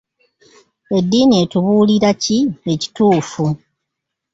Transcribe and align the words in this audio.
Eddiini 0.97 1.33
etubuulira 1.43 2.11
ki 2.23 2.37
ekituufu. 2.73 3.45